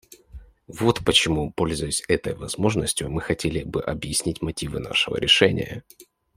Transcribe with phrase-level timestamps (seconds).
[0.65, 5.83] Вот почему, пользуясь этой возможностью, мы хотели бы объяснить мотивы нашего решения.